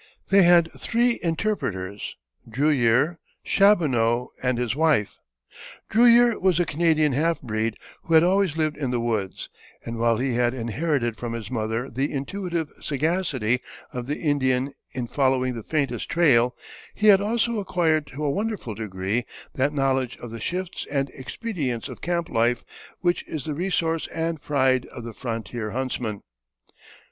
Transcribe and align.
They 0.29 0.41
had 0.41 0.71
three 0.75 1.19
interpreters 1.21 2.15
Drewyer, 2.49 3.19
Chaboneau, 3.45 4.29
and 4.41 4.57
his 4.57 4.75
wife. 4.75 5.19
Drewyer 5.91 6.41
was 6.41 6.59
a 6.59 6.65
Canadian 6.65 7.11
half 7.13 7.39
breed 7.39 7.77
who 8.01 8.15
had 8.15 8.23
always 8.23 8.57
lived 8.57 8.77
in 8.77 8.89
the 8.89 8.99
woods, 8.99 9.47
and 9.85 9.99
while 9.99 10.17
he 10.17 10.33
had 10.33 10.55
inherited 10.55 11.17
from 11.17 11.33
his 11.33 11.51
mother 11.51 11.87
the 11.87 12.11
intuitive 12.11 12.71
sagacity 12.81 13.59
of 13.93 14.07
the 14.07 14.17
Indian 14.17 14.73
in 14.91 15.05
following 15.05 15.53
the 15.53 15.61
faintest 15.61 16.09
trail, 16.09 16.55
he 16.95 17.05
had 17.05 17.21
also 17.21 17.59
acquired 17.59 18.07
to 18.07 18.23
a 18.23 18.31
wonderful 18.31 18.73
degree 18.73 19.23
that 19.53 19.71
knowledge 19.71 20.17
of 20.17 20.31
the 20.31 20.41
shifts 20.41 20.87
and 20.91 21.11
expedients 21.11 21.87
of 21.87 22.01
camp 22.01 22.27
life 22.27 22.63
which 23.01 23.23
is 23.27 23.43
the 23.43 23.53
resource 23.53 24.07
and 24.07 24.41
pride 24.41 24.87
of 24.87 25.03
the 25.03 25.13
frontier 25.13 25.69
huntsman. 25.69 26.23